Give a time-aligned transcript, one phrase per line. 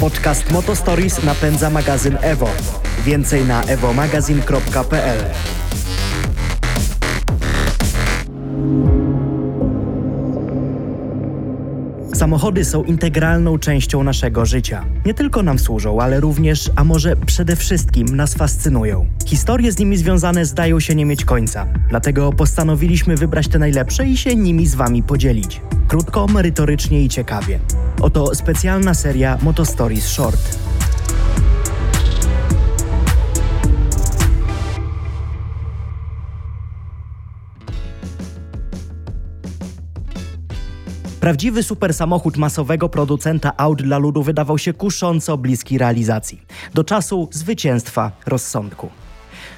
[0.00, 2.48] Podcast Motostories napędza magazyn Evo.
[3.04, 5.24] Więcej na evomagazin.pl.
[12.26, 14.84] Samochody są integralną częścią naszego życia.
[15.04, 19.06] Nie tylko nam służą, ale również, a może przede wszystkim nas fascynują.
[19.26, 21.66] Historie z nimi związane zdają się nie mieć końca.
[21.88, 25.60] Dlatego postanowiliśmy wybrać te najlepsze i się nimi z Wami podzielić.
[25.88, 27.58] Krótko, merytorycznie i ciekawie.
[28.00, 30.58] Oto specjalna seria Motostories Short.
[41.26, 46.42] Prawdziwy super samochód masowego producenta aut dla ludu wydawał się kusząco bliski realizacji.
[46.74, 48.88] Do czasu zwycięstwa rozsądku.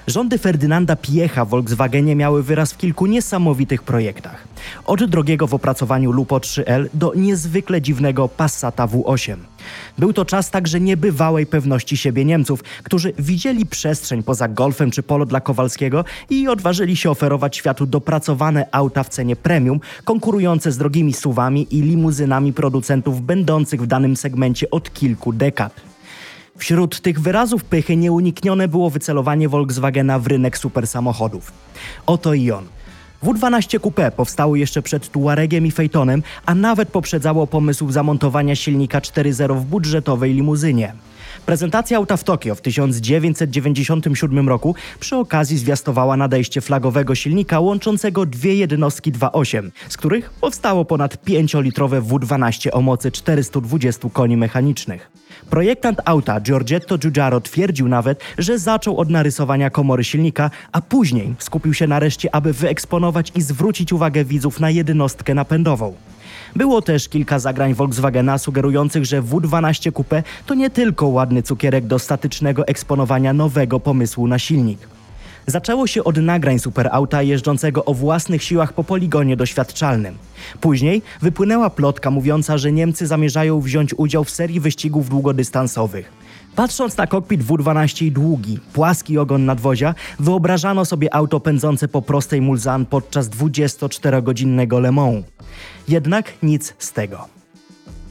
[0.07, 4.48] Rządy Ferdynanda Piecha w Volkswagenie miały wyraz w kilku niesamowitych projektach.
[4.87, 9.37] Od drogiego w opracowaniu Lupo 3L do niezwykle dziwnego Passata W8.
[9.99, 15.27] Był to czas także niebywałej pewności siebie Niemców, którzy widzieli przestrzeń poza Golfem czy Polo
[15.27, 21.13] dla Kowalskiego i odważyli się oferować światu dopracowane auta w cenie premium, konkurujące z drogimi
[21.13, 25.81] suwami i limuzynami producentów będących w danym segmencie od kilku dekad.
[26.59, 31.53] Wśród tych wyrazów pychy nieuniknione było wycelowanie Volkswagena w rynek supersamochodów.
[32.07, 32.65] Oto i on.
[33.23, 39.57] W12 Coupe powstało jeszcze przed Tuaregiem i Phaetonem, a nawet poprzedzało pomysł zamontowania silnika 4.0
[39.57, 40.93] w budżetowej limuzynie.
[41.47, 48.55] Prezentacja auta w Tokio w 1997 roku przy okazji zwiastowała nadejście flagowego silnika łączącego dwie
[48.55, 55.11] jednostki 2.8, z których powstało ponad 5-litrowe W12 o mocy 420 koni mechanicznych.
[55.51, 61.75] Projektant auta Giorgetto Giugiaro twierdził nawet, że zaczął od narysowania komory silnika, a później skupił
[61.75, 65.95] się nareszcie, aby wyeksponować i zwrócić uwagę widzów na jednostkę napędową.
[66.57, 71.99] Było też kilka zagrań Volkswagena sugerujących, że W12 Coupe to nie tylko ładny cukierek do
[71.99, 74.89] statycznego eksponowania nowego pomysłu na silnik.
[75.47, 80.19] Zaczęło się od nagrań superauta jeżdżącego o własnych siłach po poligonie doświadczalnym.
[80.61, 86.13] Później wypłynęła plotka mówiąca, że Niemcy zamierzają wziąć udział w serii wyścigów długodystansowych.
[86.57, 92.41] Patrząc na kokpit W12 i długi, płaski ogon nadwozia, wyobrażano sobie auto pędzące po prostej
[92.41, 95.25] Mulzan podczas 24-godzinnego Le Mans.
[95.89, 97.29] Jednak nic z tego.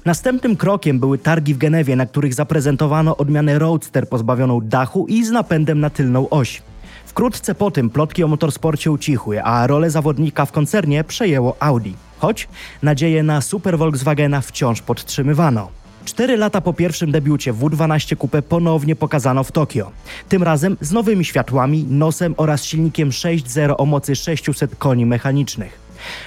[0.06, 5.32] Następnym krokiem były targi w Genewie, na których zaprezentowano odmianę Roadster pozbawioną dachu i z
[5.32, 6.62] napędem na tylną oś.
[7.06, 11.94] Wkrótce po tym plotki o motorsporcie ucichły, a rolę zawodnika w koncernie przejęło Audi.
[12.20, 12.48] Choć
[12.84, 15.70] nadzieję na super Volkswagena wciąż podtrzymywano.
[16.08, 19.92] Cztery lata po pierwszym debiucie W12 Coupe ponownie pokazano w Tokio.
[20.30, 25.80] Tym razem z nowymi światłami, nosem oraz silnikiem 6.0 o mocy 600 koni mechanicznych.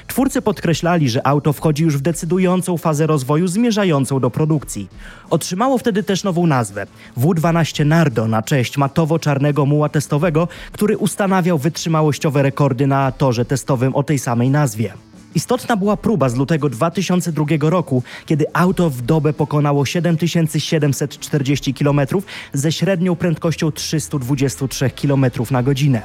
[0.07, 4.89] Twórcy podkreślali, że auto wchodzi już w decydującą fazę rozwoju zmierzającą do produkcji.
[5.31, 6.87] Otrzymało wtedy też nową nazwę
[7.19, 14.03] W12 Nardo na cześć matowo-czarnego muła testowego, który ustanawiał wytrzymałościowe rekordy na torze testowym o
[14.03, 14.93] tej samej nazwie.
[15.35, 22.01] Istotna była próba z lutego 2002 roku, kiedy auto w dobę pokonało 7740 km
[22.53, 26.03] ze średnią prędkością 323 km na godzinę.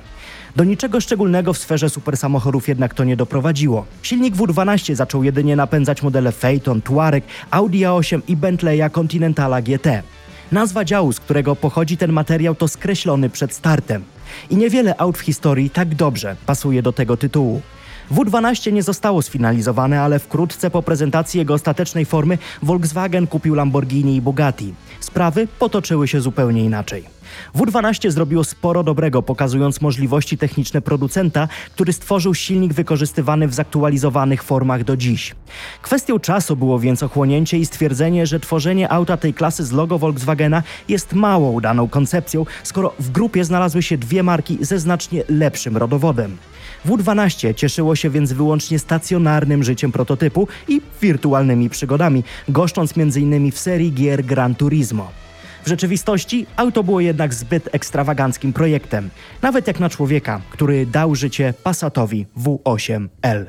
[0.56, 3.86] Do niczego szczególnego w sferze supersamochodów jednak to nie doprowadziło.
[4.02, 10.04] Silnik W12 zaczął jedynie napędzać modele Phaeton, Touareg, Audi A8 i Bentleya Continentala GT.
[10.52, 14.04] Nazwa działu, z którego pochodzi ten materiał, to skreślony przed startem.
[14.50, 17.62] I niewiele aut w historii tak dobrze pasuje do tego tytułu.
[18.12, 24.22] W12 nie zostało sfinalizowane, ale wkrótce po prezentacji jego ostatecznej formy Volkswagen kupił Lamborghini i
[24.22, 24.74] Bugatti.
[25.00, 27.15] Sprawy potoczyły się zupełnie inaczej.
[27.56, 34.84] W12 zrobiło sporo dobrego, pokazując możliwości techniczne producenta, który stworzył silnik wykorzystywany w zaktualizowanych formach
[34.84, 35.36] do dziś.
[35.82, 40.64] Kwestią czasu było więc ochłonięcie i stwierdzenie, że tworzenie auta tej klasy z logo Volkswagena
[40.90, 46.38] jest mało udaną koncepcją, skoro w grupie znalazły się dwie marki ze znacznie lepszym rodowodem.
[46.86, 53.52] W12 cieszyło się więc wyłącznie stacjonarnym życiem prototypu i wirtualnymi przygodami, goszcząc m.in.
[53.52, 55.25] w serii gier Gran Turismo.
[55.66, 59.10] W rzeczywistości auto było jednak zbyt ekstrawaganckim projektem,
[59.42, 63.46] nawet jak na człowieka, który dał życie Passatowi W8L.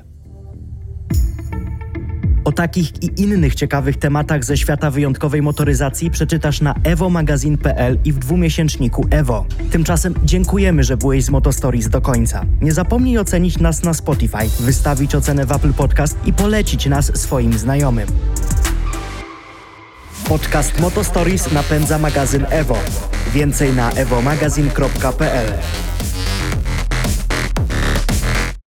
[2.45, 8.19] O takich i innych ciekawych tematach ze świata wyjątkowej motoryzacji przeczytasz na evomagazin.pl i w
[8.19, 9.47] dwumiesięczniku Evo.
[9.71, 12.45] Tymczasem dziękujemy, że byłeś z Motostories do końca.
[12.61, 17.53] Nie zapomnij ocenić nas na Spotify, wystawić ocenę w Apple Podcast i polecić nas swoim
[17.53, 18.07] znajomym.
[20.37, 22.77] Podcast Motostories napędza magazyn Evo.
[23.33, 25.53] Więcej na evomagazin.pl